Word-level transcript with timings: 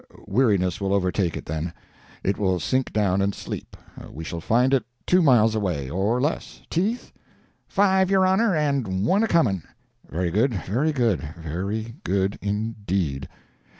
Weariness 0.25 0.81
will 0.81 0.95
overtake 0.95 1.37
it 1.37 1.45
then. 1.45 1.73
It 2.23 2.39
will 2.39 2.59
sink 2.59 2.91
down 2.91 3.21
and 3.21 3.35
sleep. 3.35 3.77
We 4.09 4.23
shall 4.23 4.41
find 4.41 4.73
it 4.73 4.83
two 5.05 5.21
miles 5.21 5.53
away, 5.53 5.91
or 5.91 6.19
less. 6.19 6.63
Teeth?' 6.71 7.11
"'Five, 7.67 8.09
your 8.09 8.25
Honor, 8.25 8.55
and 8.55 9.05
one 9.05 9.21
a 9.21 9.27
coming.' 9.27 9.61
"'Very 10.09 10.31
good, 10.31 10.55
very 10.55 10.91
good, 10.91 11.21
very 11.43 11.97
good, 12.03 12.39
indeed.' 12.41 13.29